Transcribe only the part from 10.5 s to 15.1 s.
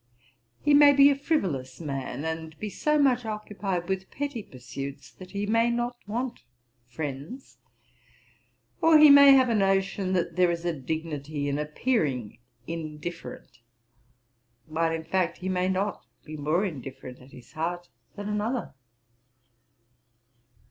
a dignity in appearing indifferent, while he in